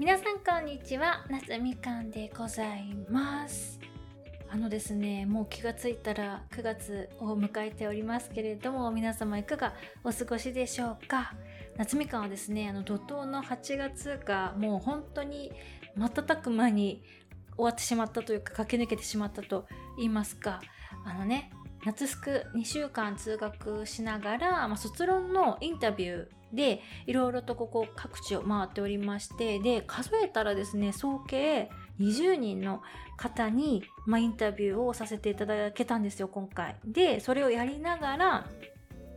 [0.00, 3.78] 皆さんこんにちは夏みかんでございます。
[4.48, 11.34] あのですねもう気がついたら9月を迎えておりますけれども皆様いかがお過ごしでしょうか？
[11.76, 15.52] 夏みかんはですねあの怒涛の8月がもう本当に
[15.94, 17.04] 瞬く間に
[17.56, 19.66] 終わってしまったというか駆け抜けてしまったと
[19.98, 20.62] 言いますか。
[21.04, 21.50] あのね
[21.84, 32.82] 夏スク2週間通学しながら、まあ、卒論のインタビューでいろいろとここ各地を回っておりましてで数えたらですね総計20人の
[33.16, 36.76] 方に、まあ、インタビューをさせていただけたんですよ今回。
[36.84, 38.46] でそれをやりながら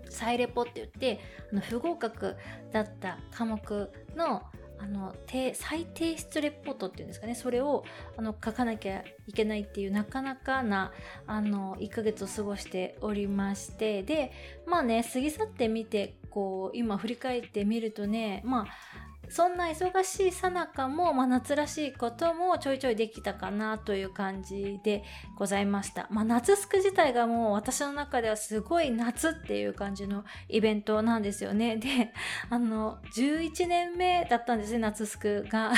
[0.10, 1.20] 再レポって言って
[1.52, 2.36] あの不合格
[2.72, 4.44] だった科目の
[4.84, 5.16] あの
[5.54, 7.36] 再提出レポートっていうんですかね。
[7.36, 7.86] それを
[8.18, 10.92] あの書かなきゃいけないっていうなかなかな
[11.26, 14.04] あの1ヶ月を過ごしておりまして。
[14.04, 14.34] で
[14.68, 25.04] まあね過ぎ去ってみてこう今振り返ってみるとねまあそんな忙しいさなかも、まあ、夏らしいこともちょいちょいできたかなという感じで
[25.36, 26.08] ございました。
[26.12, 31.78] まあ、夏スク自体がもう私の中ではすごい夏っていう感じのイベントなんですよね。
[31.78, 32.14] で、
[32.52, 35.74] あの、11年目だったんですね、夏スクが。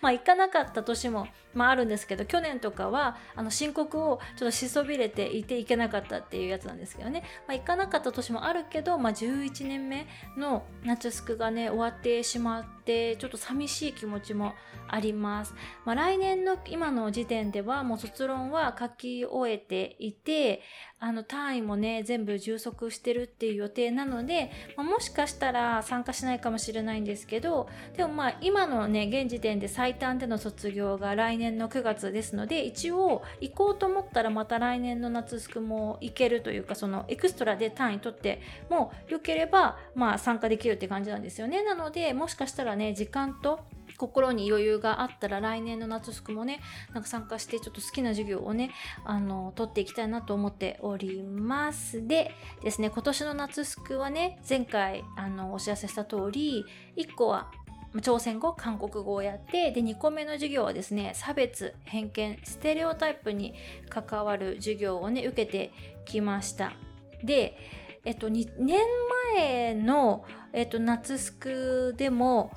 [0.00, 7.22] まあ、行かなかった年も、まあ、あるんですけど、去年とかは、あの、申告をちょっとしそびれていていけなかったっていうやつなんですけどね。
[7.46, 14.54] まあ、行かなかった年もあるけど、まあ、11年目の夏スクがね、終わってしまってちょっと寂しい気持ちも
[14.88, 15.54] あります。
[15.84, 20.62] まあ、来年の今の時点ではもう卒論は書き終えていて
[21.04, 43.60] あの単位もね全部充足してるっていう予定なので、まあ、もしかしたら参加しないかもしれないんですけどでもまあ今のね現時点で最短での卒業が来年の9月ですので一応行こうと思ったらまた来年の夏スクも行けるというかそのエクストラで単位取ってもよければまあ参加できるって感じなんですよねなのでもしかしたらね時間と
[43.96, 46.60] 心に余裕があったら来年の夏スクもね
[46.92, 48.70] なんか参加してちょっと好きな授業をね
[49.04, 52.06] あの取っていきたいなと思っております。
[52.06, 56.64] でですね今年の夏スクはね前回あのお知らせした通り
[56.96, 57.50] 1個は
[58.00, 63.54] 朝鮮語韓国語をやってで2個目の授業はですね差別偏見ステレオタイプに
[63.90, 65.72] 関わる授業をね受けて
[66.06, 66.72] きました。
[67.22, 67.56] で
[68.04, 68.80] えっと2年
[69.36, 72.50] 前の、えっと、夏スクでも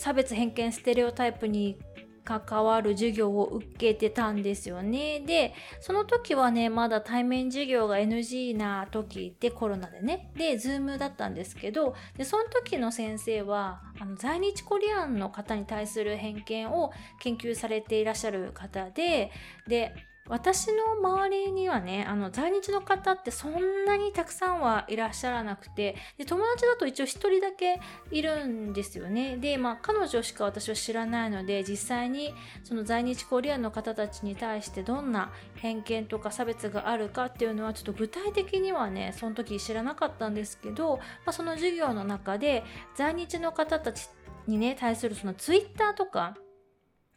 [0.00, 1.76] 差別偏見ステレオタイプに
[2.24, 5.20] 関わる授業を受けてたんですよね。
[5.20, 10.32] で、その時はね、まだ対面授業が NG な時でコロナでね。
[10.36, 19.30] で、ズームだったんですけど、で、その時の先生は、あの、在日コリアンの方に対する偏見を研究されていらっしゃる方で、
[19.68, 19.92] で、
[20.28, 29.36] 私の周りにはね、あの、在日の方ってそんなにたくさんはいらっしゃらなくて、で、友達だと一応一人だけいるんですよね。
[29.38, 32.32] で、まあ、彼女しか私は知らないので、実際に
[32.62, 42.62] その在日コリアンの方たちに対してどんな偏見とか差別があるかっていうのはちょっと具体的にはね、その時知らなかったんですけど、まあ、その授業の中で
[42.94, 44.08] 在日の方たち
[44.46, 46.36] にね、対するそのツイッターとか、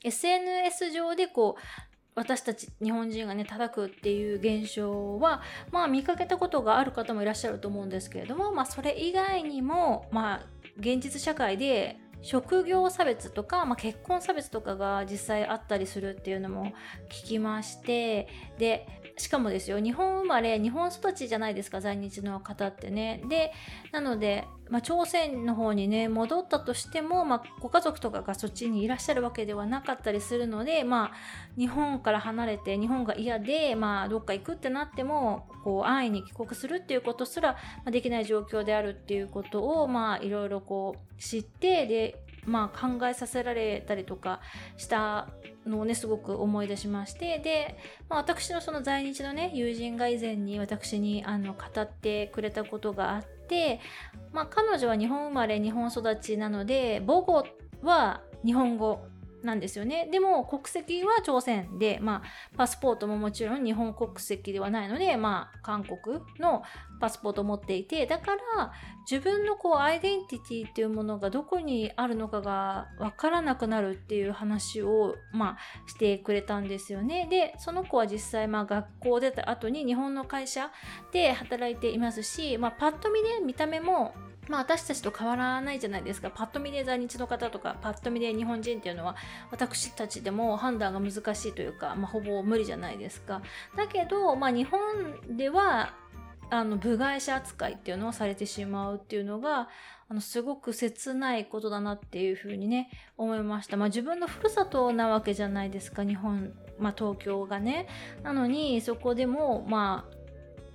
[0.04, 5.42] SNS 上でこう私たち日本人がね叩くっていう現象は
[5.72, 10.46] まあ見かけたことがある方もいらっしゃると思うんですけれどもまあそれ以外にもまあ
[10.80, 16.74] 現実社会で職業差別とか、まあ、結婚差別とかが実際あったりするっていうのも
[17.10, 23.22] 聞きましてでしかもですよ日本生まれ日本育ちじゃないですか在日の方ってね。
[23.30, 23.52] で
[23.92, 37.58] なのでまあ、朝鮮の方にね戻ったとしても、まあ、ご家族とかがそっちにいらっしゃるわけではなかったりするので、まあ、日本から離れて日本が嫌で、まあ、どっか行くってなってもこう安易に帰国するっていうことすら
[37.90, 44.42] できない状況であるっていうことを、まあ、いろいろこう知ってでまあ、考えさせられたりとか
[44.78, 45.30] した
[45.66, 47.78] のをねすごく思い出しましてで、
[48.10, 53.80] まあ、私のその在日のね友人が以前に私にあの語ってくれたことがあって、
[54.34, 57.46] まあ、彼女は日本生まれ日本育ちなので母語
[57.82, 59.06] は日本語
[59.46, 60.08] なんですよね。
[60.12, 66.64] でも国籍は朝鮮で、まあ、パスポートももちろん日本国籍ではないので、まあ、韓国の
[67.00, 68.72] パスポートを持っていて、だから
[69.10, 77.28] 自分のこうアイデンティティっていうものがどこにあるのかがわからなくなるっていう話を、まあ、してくれたんですよね。
[77.30, 80.72] で、その子は実際、まあ、学校出た後に日本の会社
[81.12, 84.14] で働いていますし、まあ、パッと見ね、見た目も
[84.48, 86.30] まあ私たちと変わらないじゃないですか。
[86.30, 89.16] パッと見で在日の方とか、パッと見で日本人っていうのは、
[89.52, 93.42] 私たちでも判断が難しいというか、まあほぼ無理じゃないですか。
[93.76, 95.94] だけど、まあ日本では、
[96.50, 99.70] あの部外者扱いっていうのをされてしまうっていうのが
[100.08, 103.76] あのすごく切ないことだなっていうふうにね思いました。
[103.76, 107.88] まあ、自分のふるさとなわけじゃないですか日本、まあ、東京がね。
[108.22, 110.23] なのにそこでもまあ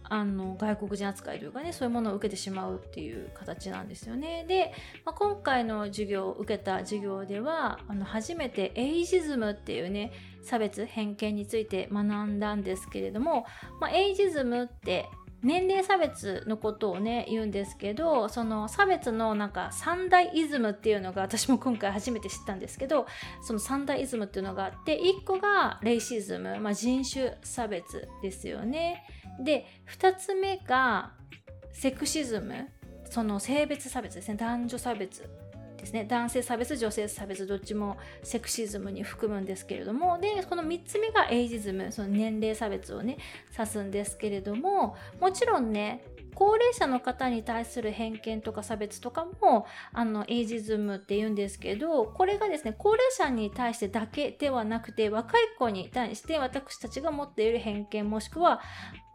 [0.09, 4.45] あの外国人扱いというかねそういうものを受けてしまうっていう形なんですよね。
[4.49, 4.73] で、
[5.05, 10.13] まあ、今回の授業を受けた授業ではあの初めてエイジズムっていうね
[10.43, 13.45] 差別偏見について学んだんですけれども、
[13.81, 15.09] まあ、エイジズムって
[15.43, 23.07] 年齢差別のことをね言うんですけどその差別のなんか三大イズムっていうのが私も今回初めて知ったんですけど
[23.43, 29.05] その三大イズムっていうのがあって1個がレイシズム、まあ、人種差別ですよね
[29.39, 29.67] で
[29.99, 31.13] 2つ目が
[31.73, 32.69] セクシズム。
[33.05, 34.37] その性別差別ですね。
[34.37, 35.23] 男女差別
[35.79, 36.05] ですね。
[36.05, 40.19] 男性差別女性差別どっちもセクシズムに含むんですけれども。
[40.19, 41.91] でこの3つ目がエイジズム。
[41.93, 43.17] その年齢差別をね
[43.53, 44.97] 指すんですけれども。
[45.21, 46.05] もちろんね
[46.39, 58.61] 高齢者の方に対する偏見とか差別とかもあのエイジズムって言うんですけどこれがですね高齢者に対してだけではなくて若い子に対して私たちが持っている偏見もしくは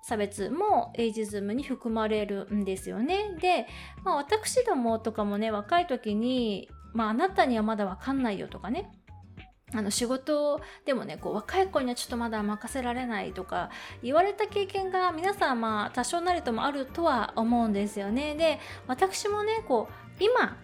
[0.04, 3.38] 差別もエイジズムに含まれるんですよね。
[3.40, 3.68] で、
[4.04, 8.92] まあ、私どもとかもね若い時に、まあ、あなたにはまだわかんないよとかね
[9.74, 13.70] あの仕事でもねこう若い子にはちょっとまだ任せられないとか
[14.04, 18.36] 言われた経験が皆さんまあ多少なりともあるとは思うんですよね。
[18.36, 20.58] で私もねこう今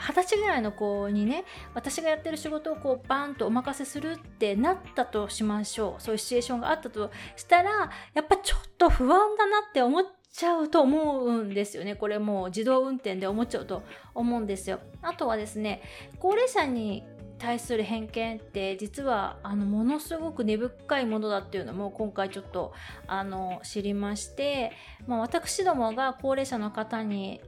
[0.00, 1.44] 二十歳ぐらいの子にね
[1.74, 6.02] 私がやってる仕事をこうバンとお任せするってなったとしましょう。
[6.02, 11.94] そういうシチュエーションがあったとしたらやっぱちょっと不安だなって思っちゃうと思うんですよね。
[11.94, 13.82] これもう自動運転で思っちゃうと
[14.14, 14.80] 思うんですよ。
[15.02, 15.82] あとはですね
[16.18, 17.04] 高齢者に
[17.40, 22.74] 対する偏見って実はあのものすごく根深いものだっていうのも今回ちょっと
[23.06, 24.72] あの知りまして、
[25.06, 27.40] まあ、私どもが高齢者の方に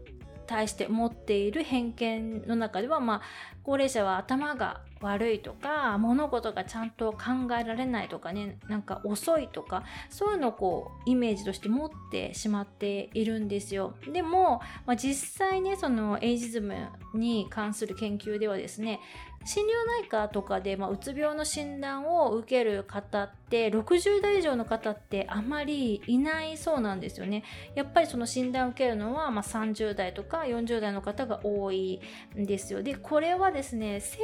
[0.53, 3.21] 対して持っている偏見の中では、まあ、
[3.63, 13.95] 高齢者は頭が悪いとか物事がちゃんと考えられないとかねなんか遅いとかそういうのをこうイメージとして持ってしまっているんですよ。
[14.13, 15.15] でも、まあ、実
[15.49, 19.01] 際ねそのエイジズムに関する研究ではですね
[19.45, 19.69] 心療
[20.01, 27.45] 内科とかで、まあ、うつ病の診断を受ける方って60代以上の方ってあまりいないそうなんですよね。
[27.75, 32.01] やっぱりその診断を受けるのは、まあ、30代とか40代の方が多い
[32.39, 32.83] んですよ。
[32.83, 34.19] でこれはですね精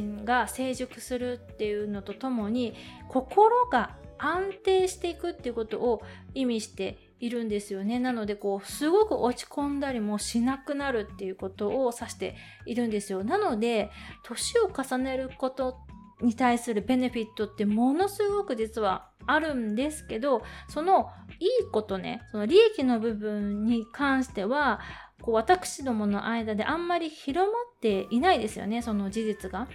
[0.00, 2.74] 神が成熟するっていうのとともに
[3.08, 6.02] 心が安定していくっていうことを
[6.34, 7.98] 意味しているんですよね。
[7.98, 12.36] なので、こう、すごく落ち込んだりもしなくなるっていうことを指して
[12.66, 13.22] いるんですよ。
[13.22, 13.90] なので、
[14.24, 15.76] 年を重ねること
[16.22, 24.80] に対するベネフィットってものすごく実はあるんですけど、そのいいことね、その利益の部分に関しては、
[25.22, 29.68] こう私どもの間であんまり広まっていないですよね、その事実が。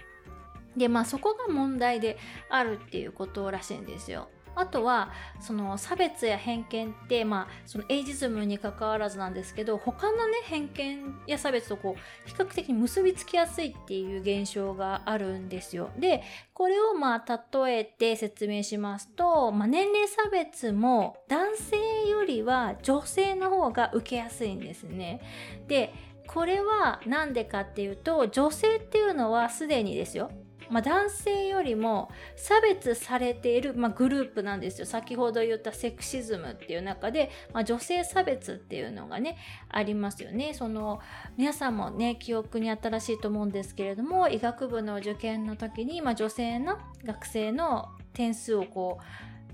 [0.76, 2.18] で、まあそこが問題で
[2.50, 4.28] あるっていうことらしいんですよ。
[4.56, 15.90] あとはその差別や偏見ってまあそのエイジズムにかかわらずなんですけど他のね偏見や差別とこう比較的に結びつきやすいっていう現象があるんですよ。
[15.98, 16.22] で
[16.54, 25.20] これをまあ例えて説明しますと、まあ、年齢差別も男性よりは女性の方が受けやすいんですね。
[25.68, 25.92] で
[26.26, 30.30] これは何でかっていうと女性っていうのはすでにですよ
[30.70, 34.86] まあ、男性よりも差別されている、まあ、グループなんですよ。
[34.86, 39.36] 先ほど言ったセクシズムっていう中で、まあ、女性差別っていうのがね
[39.68, 40.54] ありますよね。
[40.54, 41.00] その
[41.36, 49.04] 皆さんもね記憶に新しいと思うんですけれども医学部の受験の時に、まあ、女性の学生の点数をこう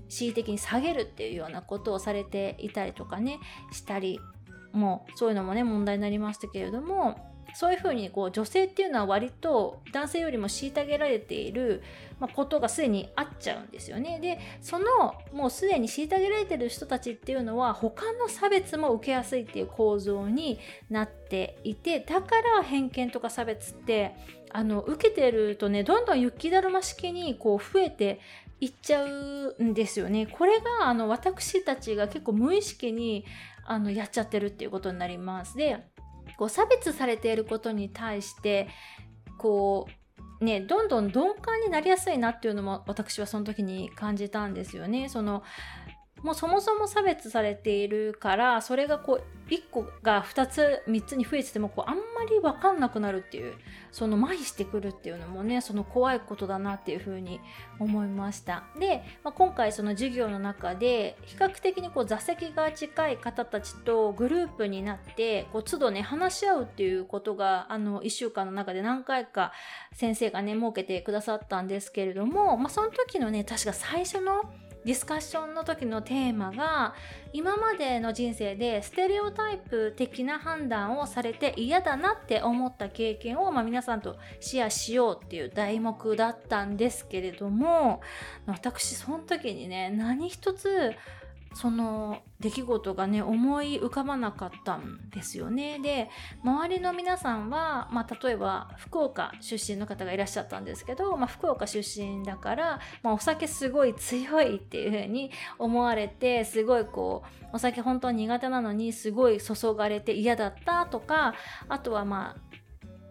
[0.09, 3.39] 恣意的に下げるっていうようなことをされていたりとかね
[3.71, 4.19] したり
[4.71, 11.83] もうそういうのもね問題になりましたけれどもそういうふうにこう女性っていうのは割と男性よりも虐げられている、
[12.27, 14.19] ことがすでにあっちゃうんですよね。
[14.19, 14.85] でその
[15.33, 24.15] もうすでに虐げられてる人たちっていうのは他の差別も受けやすいっていう構造になっていてだから偏見とか差別って
[24.51, 28.19] あの受けてるとねどんどん雪だるま式にこう増えて
[28.59, 30.25] いっちゃうんですよね。
[30.27, 33.25] これがあの私たちが結構無意識に
[33.65, 35.57] あのやっちゃってるっていうことになります。
[35.57, 35.83] で
[36.37, 38.67] こう差別されていることに対して
[39.37, 39.87] こ
[40.41, 45.09] うねどんどん鈍感になりやすいなっていうのも私はその時に感じたんですよね。
[45.09, 45.43] その
[46.23, 53.53] もうそもそも差別されているからそれがこう1個が2つ3つに増えててもこうあんまり分かんなくなるっていう
[53.91, 57.41] その麻痺してくるっていうのもねその怖いことだなっていうふうに
[57.77, 58.63] 思いました。
[58.79, 69.51] で、まあ、今回その授業の中で比較的にこう座席が近い方たちとグループになってこう都度ね話し合うっていうことがあの1週間の中で何回か
[69.93, 74.41] 先生がね設けてくださったんですけれども、まあ、その時のね確か最初の
[74.85, 76.93] ディスカッションの時のテーマが
[77.31, 88.01] 今までの人生でステレオタイプ的な判断をされて嫌だなって思った経験を、まあ、皆さんとシェアしようっていう題目だったんですけれども
[88.45, 90.93] 私その時にね何一つ
[91.53, 95.79] その出来事がね思い浮かばなかったんですよね。
[95.79, 96.09] で
[96.43, 111.35] 周りの皆さんは、まあ、例えば福岡出身の方がいらっしゃったんですけど、まあ、福岡出身だから、まあ、お酒すごい強いっていう風に思われてすごいこうお酒本当に苦手なのにすごい注がれて嫌だったとか
[111.69, 112.53] あとはまあ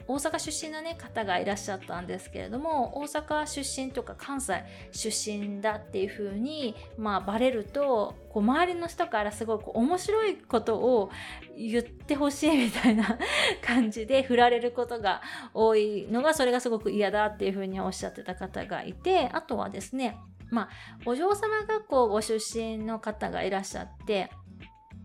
[0.07, 11.11] 大阪出身の、ね、方がいらっしゃったんですけれども大阪出身とか関西出身だっていう風にまあバレるとこう周りの人からすごいこう面白いことを
[11.57, 13.19] 言ってほしいみたいな
[13.65, 15.23] 感じで振られることが
[15.55, 20.19] 多いのがそれがすごく嫌だっていう風におっしゃってた方がいてあとはですね
[20.51, 20.69] まあ
[21.07, 24.31] お嬢様学校ご出身の方がいらっしゃって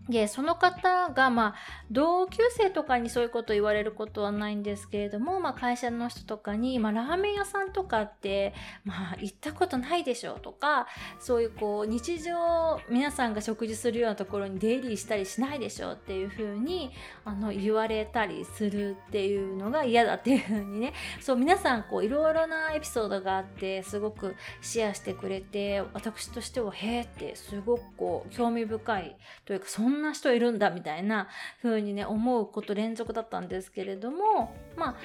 [0.08, 1.54] でその方が、まあ、
[1.90, 10.86] 同級生とかにそういうこと言われることはないんですけれども、まあ、会社の人とかに、まあ、ラーメン屋さんとかって、まあ、行ったことないでしょうとか
[11.20, 16.90] そういうこう日常皆さんが食事するようなところに出入りしたりしないでしょうっていうふうに
[17.26, 20.94] あの言われたりするっていうのが嫌だっていうふうにね。
[21.20, 31.28] そう皆さんこういろいろなエピソードがあってすごくシェアしてくれて私としてはへえってすごくこう興味深いというかそんなな人いるんだみたいな
[31.62, 34.96] 風にね思うこと連続だったんですけれどもまあ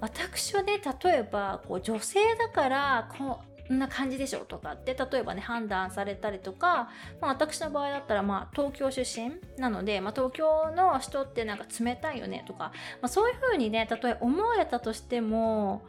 [0.00, 3.40] 私はね例えばこう女性だからこ
[3.72, 6.88] んな感じでしょとかって例えばね判断されたりとか、
[7.20, 15.82] まあ、私の場合だったらまあ東京出身なので、まあ、東京の人ってなんか冷たいよねとか、まあ、そういう風にね例え思われたとしても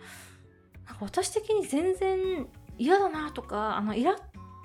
[0.86, 4.16] なんか私的に全然嫌だなとかあのイラッ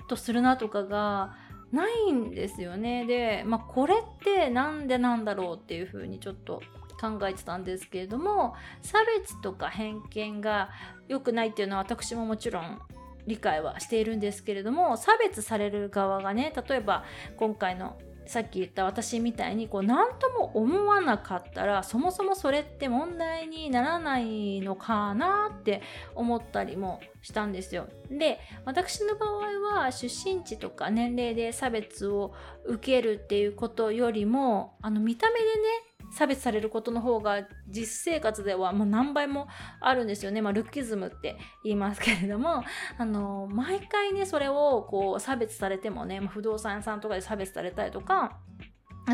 [0.07, 1.35] とするなとかが
[1.71, 3.05] ないんですよね。
[3.05, 6.61] で、まあ、これって何でなんだろうっていうふうにちょっと
[6.99, 10.69] 考えてたんですけれども差別とか偏見が
[11.07, 12.81] 良くないっていうのは私ももちろん
[13.27, 17.03] 理解はしているんですけれども差別される側がね例えば
[17.37, 17.97] 今回の
[18.27, 25.81] さっき言った私みたいにこう何とも思わなかったらそもそもそれって問題にならないのかなって
[26.15, 27.87] 思ったりもしたんですよ。
[28.09, 32.33] で私の場合は出身地とか年齢で差別を
[32.65, 39.47] 受けるっていうことよりもあの見た目でね差別されることの方が実生活ではもう何倍も
[39.79, 40.41] あるんですよね。
[40.41, 42.63] まあ、ルッキズムって言いますけれども、
[42.97, 48.39] あの、毎回ね、それをこう差別されてもね、まあ、不動産屋さんとかで差別されたりとか、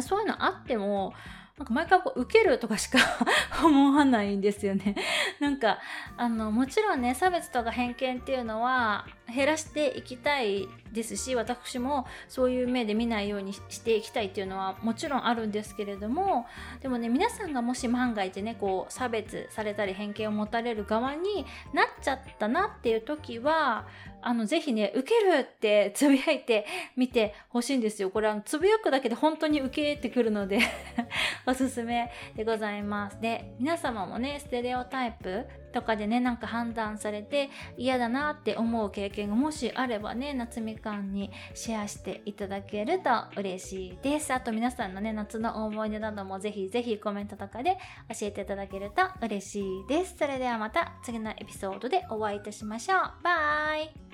[0.02, 1.14] そういうのあっても、
[1.58, 2.98] なんか毎回こう受けるとかしか
[3.64, 4.96] 思わないんですよね。
[5.40, 5.80] なんか
[6.18, 16.48] あのもちろんね差別とか偏見っていうのは減らしていきたいですし私もそういう目で見ないようにしていきたいっていうのはもちろんあるんですけれども
[16.82, 23.86] でもね皆さんがもし万が一ねこう差別されたり偏見を持たれる側になっちゃったなっていう時は
[24.24, 28.10] あの、ぜひね、受けるってつぶやいてみてほしいんですよ。
[28.10, 30.60] これはつぶやくだけで本当に受けてくるので
[31.48, 33.20] おすすめでございます。
[33.20, 44.34] で、皆様もね、ステレオタイプとかでね、なんか判断されて嫌だなって思う経験がもしあればね、夏みかんにシェアしていただけると嬉しいです。
[44.34, 47.78] あと皆さんのね、夏の思い出などもぜひぜひコメントとかで
[48.10, 50.16] 教えていただけると嬉しいです。
[50.18, 53.00] それではまた次のエピソードでお会いいたしましょう。
[53.24, 54.13] バイ